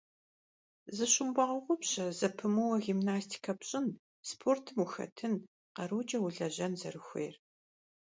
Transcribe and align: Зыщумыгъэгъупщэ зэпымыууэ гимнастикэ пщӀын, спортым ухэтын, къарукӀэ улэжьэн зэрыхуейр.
Зыщумыгъэгъупщэ 0.95 2.05
зэпымыууэ 2.17 2.77
гимнастикэ 2.85 3.53
пщӀын, 3.59 3.87
спортым 4.29 4.77
ухэтын, 4.83 5.33
къарукӀэ 5.75 6.17
улэжьэн 6.25 6.73
зэрыхуейр. 6.79 7.35